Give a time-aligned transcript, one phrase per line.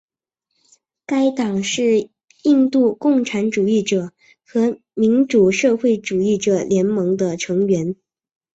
[1.05, 2.09] 该党是
[2.41, 7.95] 印度共产主义者和民主社会主义者联盟的成员。